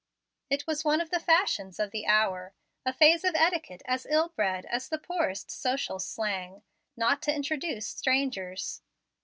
It 0.49 0.65
was 0.65 0.83
one 0.83 0.99
of 0.99 1.11
the 1.11 1.19
fashions 1.19 1.79
of 1.79 1.91
the 1.91 2.07
hour 2.07 2.53
a 2.83 2.91
phase 2.91 3.23
of 3.23 3.35
etiquette 3.35 3.83
as 3.85 4.07
ill 4.09 4.29
bred 4.29 4.65
as 4.65 4.89
the 4.89 4.97
poorest 4.97 5.51
social 5.51 5.99
slang 5.99 6.63
not 6.97 7.21
to 7.21 7.35
introduce 7.35 7.85
strangers. 7.85 8.81